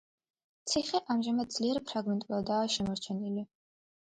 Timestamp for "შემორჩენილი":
2.77-3.45